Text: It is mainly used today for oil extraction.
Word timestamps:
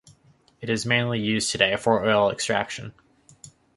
It 0.61 0.71
is 0.71 0.83
mainly 0.83 1.19
used 1.19 1.51
today 1.51 1.75
for 1.75 2.03
oil 2.03 2.31
extraction. 2.31 2.91